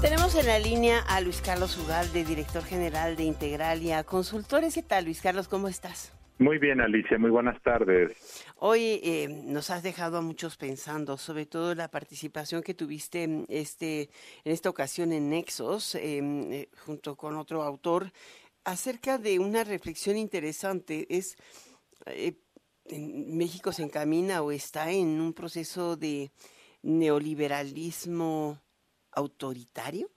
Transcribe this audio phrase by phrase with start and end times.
[0.00, 4.74] Tenemos en la línea a Luis Carlos Ugalde, director general de Integralia Consultores.
[4.74, 5.46] ¿Qué tal, Luis Carlos?
[5.46, 6.14] ¿Cómo estás?
[6.38, 8.16] Muy bien, Alicia, muy buenas tardes.
[8.56, 13.44] Hoy eh, nos has dejado a muchos pensando, sobre todo la participación que tuviste en,
[13.50, 14.08] este,
[14.44, 18.10] en esta ocasión en Nexos, em, eh, junto con otro autor,
[18.64, 21.06] acerca de una reflexión interesante.
[21.10, 21.36] Es
[22.06, 22.38] eh,
[22.88, 26.30] México se encamina o está en un proceso de
[26.82, 28.58] neoliberalismo
[29.12, 30.08] autoritario?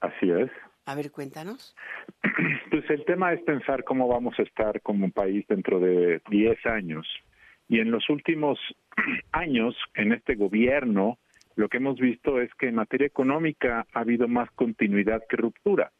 [0.00, 0.50] Así es.
[0.86, 1.74] A ver, cuéntanos.
[2.70, 6.64] Pues el tema es pensar cómo vamos a estar como un país dentro de 10
[6.64, 7.06] años.
[7.68, 8.58] Y en los últimos
[9.32, 11.18] años, en este gobierno,
[11.54, 15.92] lo que hemos visto es que en materia económica ha habido más continuidad que ruptura.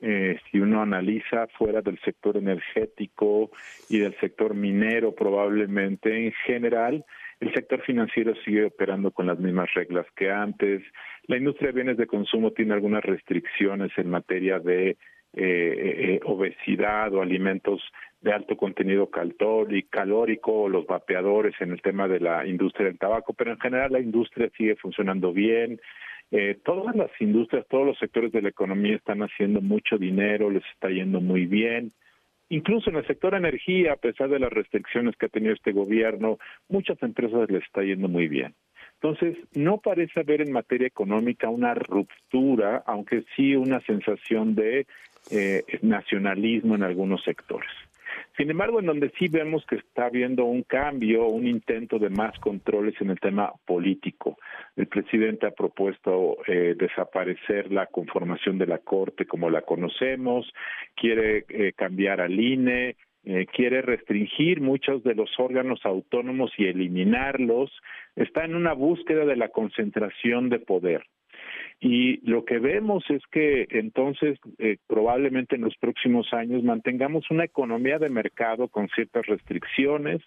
[0.00, 3.50] Eh, si uno analiza fuera del sector energético
[3.88, 7.04] y del sector minero, probablemente en general,
[7.42, 10.80] el sector financiero sigue operando con las mismas reglas que antes.
[11.26, 14.96] La industria de bienes de consumo tiene algunas restricciones en materia de eh,
[15.34, 17.82] eh, obesidad o alimentos
[18.20, 23.32] de alto contenido calórico o los vapeadores en el tema de la industria del tabaco,
[23.32, 25.80] pero en general la industria sigue funcionando bien.
[26.30, 30.64] Eh, todas las industrias, todos los sectores de la economía están haciendo mucho dinero, les
[30.74, 31.92] está yendo muy bien.
[32.52, 36.38] Incluso en el sector energía, a pesar de las restricciones que ha tenido este gobierno,
[36.68, 38.54] muchas empresas les está yendo muy bien.
[39.00, 44.86] Entonces, no parece haber en materia económica una ruptura, aunque sí una sensación de
[45.30, 47.70] eh, nacionalismo en algunos sectores.
[48.36, 52.38] Sin embargo, en donde sí vemos que está habiendo un cambio, un intento de más
[52.38, 54.36] controles en el tema político.
[54.76, 60.50] El presidente ha propuesto eh, desaparecer la conformación de la Corte como la conocemos,
[60.94, 67.70] quiere eh, cambiar al INE, eh, quiere restringir muchos de los órganos autónomos y eliminarlos,
[68.16, 71.04] está en una búsqueda de la concentración de poder.
[71.78, 77.44] Y lo que vemos es que entonces eh, probablemente en los próximos años mantengamos una
[77.44, 80.20] economía de mercado con ciertas restricciones,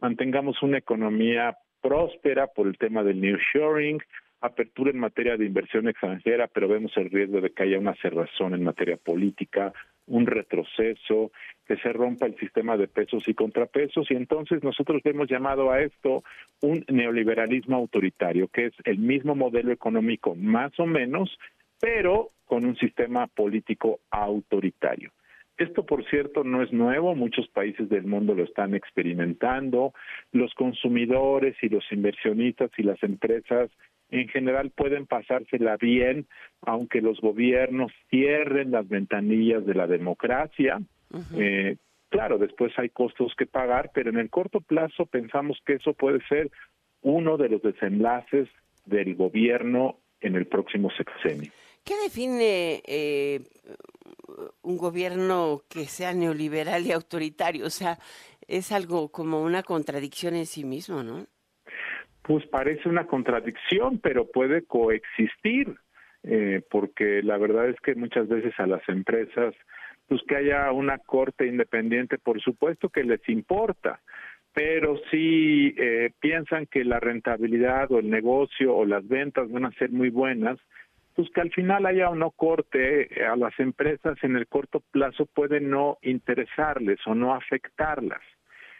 [0.00, 4.00] mantengamos una economía próspera por el tema del nearshoring,
[4.40, 8.54] apertura en materia de inversión extranjera, pero vemos el riesgo de que haya una cerrazón
[8.54, 9.72] en materia política,
[10.06, 11.30] un retroceso,
[11.66, 15.80] que se rompa el sistema de pesos y contrapesos y entonces nosotros hemos llamado a
[15.82, 16.24] esto
[16.62, 21.38] un neoliberalismo autoritario, que es el mismo modelo económico más o menos,
[21.80, 25.12] pero con un sistema político autoritario.
[25.60, 29.92] Esto, por cierto, no es nuevo, muchos países del mundo lo están experimentando,
[30.32, 33.70] los consumidores y los inversionistas y las empresas
[34.10, 36.26] en general pueden pasársela bien,
[36.62, 40.80] aunque los gobiernos cierren las ventanillas de la democracia.
[41.36, 41.76] eh,
[42.08, 46.20] claro, después hay costos que pagar, pero en el corto plazo pensamos que eso puede
[46.26, 46.50] ser
[47.02, 48.48] uno de los desenlaces
[48.86, 51.52] del gobierno en el próximo sexenio.
[51.84, 53.40] ¿Qué define eh,
[54.62, 57.66] un gobierno que sea neoliberal y autoritario?
[57.66, 57.98] O sea,
[58.46, 61.26] es algo como una contradicción en sí mismo, ¿no?
[62.30, 65.74] pues parece una contradicción, pero puede coexistir,
[66.22, 69.52] eh, porque la verdad es que muchas veces a las empresas,
[70.06, 74.00] pues que haya una corte independiente, por supuesto que les importa,
[74.52, 79.72] pero si eh, piensan que la rentabilidad o el negocio o las ventas van a
[79.72, 80.56] ser muy buenas,
[81.20, 85.26] pues que al final haya o no corte a las empresas en el corto plazo
[85.26, 88.22] puede no interesarles o no afectarlas.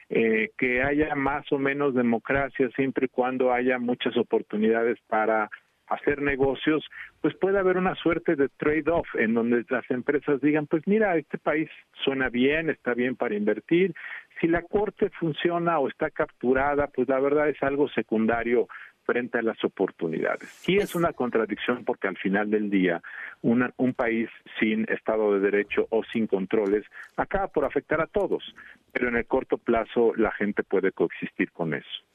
[0.09, 5.51] Eh, que haya más o menos democracia siempre y cuando haya muchas oportunidades para
[5.87, 6.83] hacer negocios,
[7.21, 11.37] pues puede haber una suerte de trade-off en donde las empresas digan, pues mira, este
[11.37, 11.69] país
[12.05, 13.93] suena bien, está bien para invertir,
[14.41, 18.67] si la corte funciona o está capturada, pues la verdad es algo secundario
[19.11, 20.63] frente a las oportunidades.
[20.69, 23.03] Y es una contradicción porque al final del día
[23.43, 24.29] un país
[24.61, 26.85] sin Estado de Derecho o sin controles
[27.17, 28.55] acaba por afectar a todos,
[28.93, 32.10] pero en el corto plazo la gente puede coexistir con eso.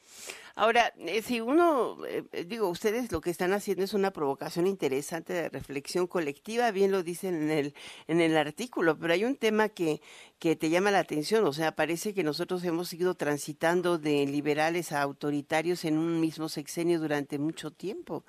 [0.58, 5.34] Ahora, eh, si uno, eh, digo, ustedes lo que están haciendo es una provocación interesante
[5.34, 7.74] de reflexión colectiva, bien lo dicen en el,
[8.08, 10.00] en el artículo, pero hay un tema que,
[10.38, 14.92] que te llama la atención, o sea, parece que nosotros hemos ido transitando de liberales
[14.92, 18.24] a autoritarios en un mismo sexenio durante mucho tiempo.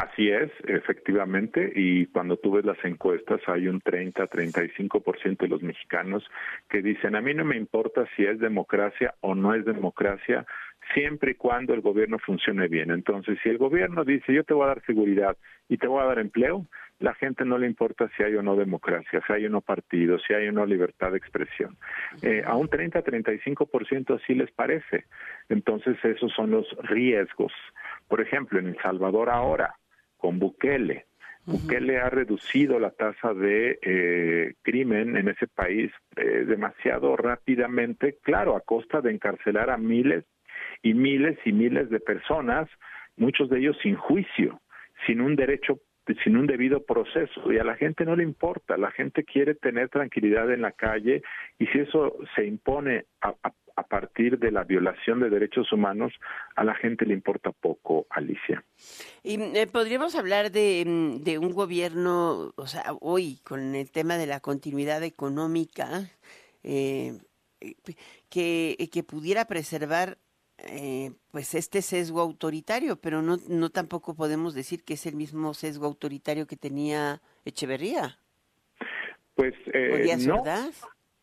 [0.00, 6.24] Así es, efectivamente, y cuando tú ves las encuestas hay un 30-35% de los mexicanos
[6.70, 10.46] que dicen, a mí no me importa si es democracia o no es democracia,
[10.94, 12.90] siempre y cuando el gobierno funcione bien.
[12.90, 15.36] Entonces, si el gobierno dice, yo te voy a dar seguridad
[15.68, 16.64] y te voy a dar empleo,
[16.98, 20.18] la gente no le importa si hay o no democracia, si hay o no partido,
[20.18, 21.76] si hay o no libertad de expresión.
[22.22, 25.04] Eh, a un 30-35% así les parece.
[25.50, 27.52] Entonces, esos son los riesgos.
[28.08, 29.74] Por ejemplo, en El Salvador ahora,
[30.20, 31.06] con Bukele.
[31.46, 38.54] Bukele ha reducido la tasa de eh, crimen en ese país eh, demasiado rápidamente, claro,
[38.54, 40.24] a costa de encarcelar a miles
[40.82, 42.68] y miles y miles de personas,
[43.16, 44.60] muchos de ellos sin juicio,
[45.06, 45.80] sin un derecho
[46.22, 49.88] sin un debido proceso y a la gente no le importa, la gente quiere tener
[49.88, 51.22] tranquilidad en la calle
[51.58, 53.34] y si eso se impone a,
[53.80, 56.12] a partir de la violación de derechos humanos,
[56.54, 58.62] a la gente le importa poco, Alicia.
[59.22, 64.18] Y eh, podríamos hablar de, mm, de, un gobierno, o sea, hoy con el tema
[64.18, 66.10] de la continuidad económica,
[66.62, 67.18] eh,
[68.28, 70.18] que, que pudiera preservar
[70.64, 75.54] eh, pues este sesgo autoritario, pero no, no tampoco podemos decir que es el mismo
[75.54, 78.18] sesgo autoritario que tenía Echeverría.
[79.34, 80.42] Pues eh, no,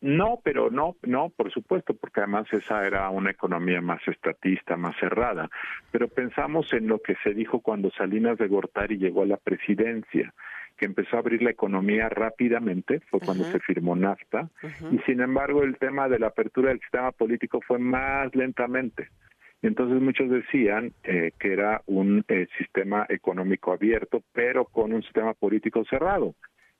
[0.00, 4.96] no, pero no, no, por supuesto, porque además esa era una economía más estatista, más
[4.98, 5.50] cerrada.
[5.90, 10.34] Pero pensamos en lo que se dijo cuando Salinas de Gortari llegó a la presidencia
[10.78, 14.48] que empezó a abrir la economía rápidamente, fue cuando se firmó NAFTA,
[14.90, 19.08] y sin embargo el tema de la apertura del sistema político fue más lentamente.
[19.60, 25.34] Entonces muchos decían eh, que era un eh, sistema económico abierto, pero con un sistema
[25.34, 26.34] político cerrado.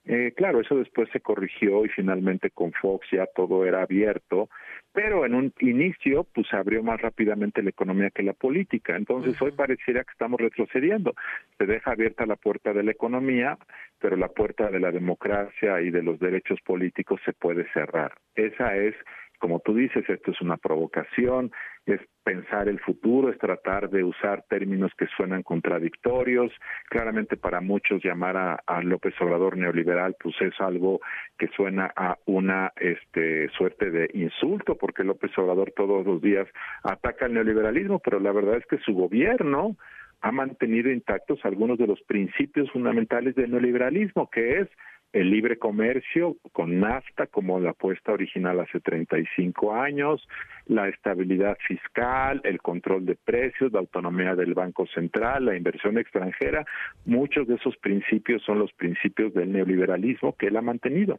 [0.04, 4.48] Eh, claro, eso después se corrigió y finalmente con Fox ya todo era abierto,
[4.92, 8.96] pero en un inicio pues se abrió más rápidamente la economía que la política.
[8.96, 11.14] Entonces hoy pareciera que estamos retrocediendo.
[11.58, 13.58] Se deja abierta la puerta de la economía,
[13.98, 18.14] pero la puerta de la democracia y de los derechos políticos se puede cerrar.
[18.34, 18.94] Esa es
[19.38, 21.50] como tú dices, esto es una provocación,
[21.86, 26.52] es pensar el futuro, es tratar de usar términos que suenan contradictorios.
[26.88, 31.00] Claramente para muchos llamar a, López Obrador neoliberal pues es algo
[31.38, 36.46] que suena a una este, suerte de insulto, porque López Obrador todos los días
[36.82, 39.76] ataca el neoliberalismo, pero la verdad es que su gobierno
[40.20, 44.68] ha mantenido intactos algunos de los principios fundamentales del neoliberalismo, que es
[45.12, 50.26] el libre comercio con NAFTA como la apuesta original hace 35 años,
[50.66, 56.66] la estabilidad fiscal, el control de precios, la autonomía del Banco Central, la inversión extranjera,
[57.06, 61.18] muchos de esos principios son los principios del neoliberalismo que él ha mantenido.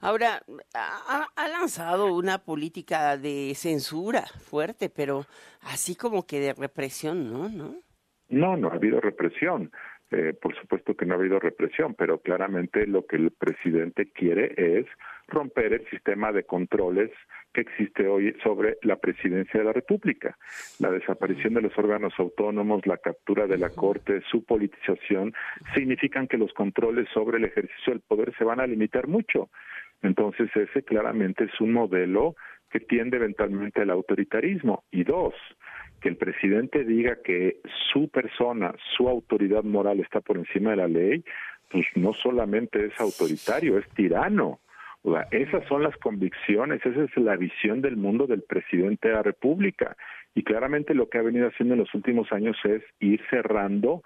[0.00, 0.42] Ahora,
[0.74, 5.24] ha, ha, lanzado una política de censura fuerte, pero
[5.62, 7.48] así como que de represión, ¿no?
[7.48, 7.74] No,
[8.28, 9.72] no, no ha habido represión.
[10.10, 14.54] Eh, por supuesto que no ha habido represión, pero claramente lo que el presidente quiere
[14.56, 14.86] es
[15.26, 17.10] romper el sistema de controles
[17.52, 20.38] que existe hoy sobre la presidencia de la República.
[20.78, 25.34] La desaparición de los órganos autónomos, la captura de la Corte, su politización,
[25.74, 29.50] significan que los controles sobre el ejercicio del poder se van a limitar mucho.
[30.00, 32.34] Entonces ese claramente es un modelo
[32.70, 34.84] que tiende eventualmente al autoritarismo.
[34.90, 35.34] Y dos,
[36.00, 37.60] que el presidente diga que
[37.92, 41.24] su persona, su autoridad moral está por encima de la ley,
[41.70, 44.60] pues no solamente es autoritario, es tirano.
[45.02, 49.14] O sea, esas son las convicciones, esa es la visión del mundo del presidente de
[49.14, 49.96] la República.
[50.34, 54.02] Y claramente lo que ha venido haciendo en los últimos años es ir cerrando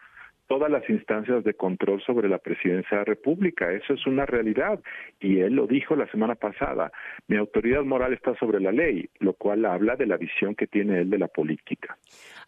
[0.53, 3.73] todas las instancias de control sobre la presidencia de la República.
[3.73, 4.79] Eso es una realidad.
[5.19, 6.93] Y él lo dijo la semana pasada.
[7.27, 10.99] Mi autoridad moral está sobre la ley, lo cual habla de la visión que tiene
[10.99, 11.97] él de la política.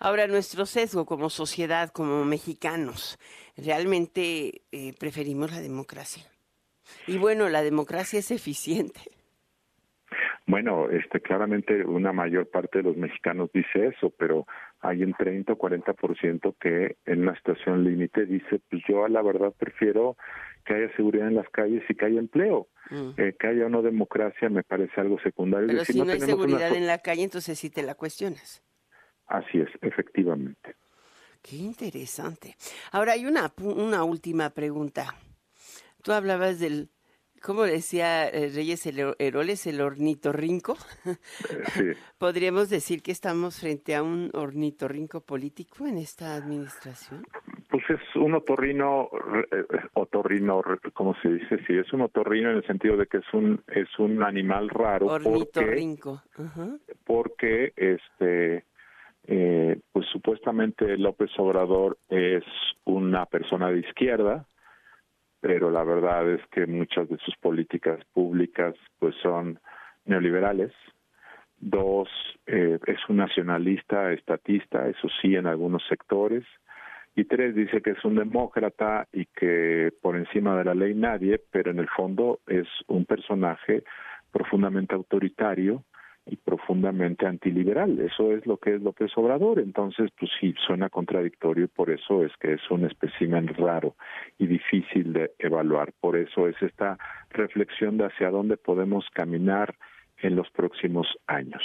[0.01, 3.19] Ahora, nuestro sesgo como sociedad, como mexicanos,
[3.57, 6.25] realmente eh, preferimos la democracia.
[7.07, 9.01] Y bueno, la democracia es eficiente.
[10.47, 14.47] Bueno, este, claramente una mayor parte de los mexicanos dice eso, pero
[14.85, 19.23] hay un 30 o 40% que en una situación límite dice, pues yo a la
[19.23, 20.17] verdad prefiero
[20.67, 22.69] que haya seguridad en las calles y que haya empleo.
[22.91, 23.11] Mm.
[23.17, 25.69] Eh, que haya una democracia me parece algo secundario.
[25.69, 28.63] Pero si no, hay seguridad en la calle, entonces sí te la cuestionas.
[29.27, 30.77] Así es, efectivamente.
[31.41, 32.55] Qué interesante.
[32.93, 35.15] Ahora hay una, una última pregunta.
[36.03, 36.91] Tú hablabas del
[37.45, 40.77] ¿Cómo decía eh, Reyes Heroles, el ornitorrinco?
[41.75, 41.85] Sí.
[42.19, 47.27] ¿Podríamos decir que estamos frente a un ornitorrinco político en esta administración?
[47.69, 49.11] Pues es un otorrino,
[49.53, 50.63] eh, otorrino,
[50.95, 51.59] ¿cómo se dice?
[51.67, 55.09] Sí, es un otorrino en el sentido de que es un es un animal raro.
[55.09, 56.23] Ornitorrinco.
[56.35, 58.65] Porque, porque este,
[59.27, 62.45] eh, pues supuestamente López Obrador es
[62.85, 64.47] una persona de izquierda,
[65.45, 69.61] pero la verdad es que muchas de sus políticas públicas pues son
[70.07, 70.73] neoliberales.
[71.59, 72.09] Dos,
[72.47, 76.45] eh, es un nacionalista, estatista, eso sí, en algunos sectores.
[77.15, 81.39] Y tres, dice que es un demócrata y que por encima de la ley nadie,
[81.51, 83.85] pero en el fondo es un personaje
[84.33, 85.85] profundamente autoritario
[86.27, 88.01] y profundamente antiliberal.
[88.01, 89.59] Eso es lo que es López Obrador.
[89.59, 93.95] Entonces, pues sí, suena contradictorio y por eso es que es un espécimen raro
[94.39, 95.93] y difícil de evaluar.
[96.01, 96.99] Por eso es esta
[97.31, 99.75] reflexión de hacia dónde podemos caminar
[100.23, 101.63] en los próximos años.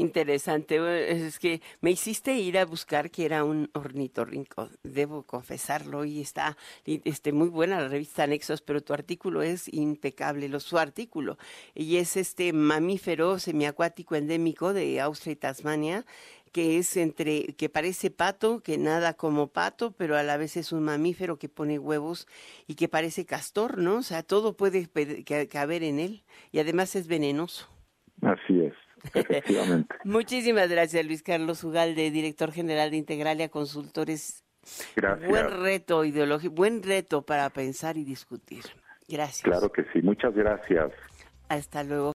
[0.00, 0.78] Interesante,
[1.26, 6.56] es que me hiciste ir a buscar que era un ornitorrinco, debo confesarlo, y está
[6.86, 11.36] este, muy buena la revista Anexos, pero tu artículo es impecable, lo, su artículo,
[11.74, 16.06] y es este mamífero semiacuático endémico de Austria y Tasmania,
[16.50, 20.72] que es entre, que parece pato, que nada como pato, pero a la vez es
[20.72, 22.26] un mamífero que pone huevos
[22.66, 23.98] y que parece castor, ¿no?
[23.98, 24.88] O sea, todo puede
[25.50, 27.68] caber en él y además es venenoso.
[28.22, 28.74] Así es.
[29.14, 29.94] Efectivamente.
[30.04, 34.44] Muchísimas gracias, Luis Carlos Ugalde, director general de Integralia Consultores.
[34.96, 35.28] Gracias.
[35.28, 38.64] Buen reto ideológico, buen reto para pensar y discutir.
[39.08, 39.42] Gracias.
[39.42, 40.92] Claro que sí, muchas gracias.
[41.48, 42.08] Hasta luego.